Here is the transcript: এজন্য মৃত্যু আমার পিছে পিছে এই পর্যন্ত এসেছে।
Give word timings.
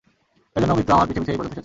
এজন্য 0.57 0.73
মৃত্যু 0.77 0.91
আমার 0.97 1.07
পিছে 1.09 1.19
পিছে 1.21 1.31
এই 1.33 1.37
পর্যন্ত 1.37 1.51
এসেছে। 1.53 1.59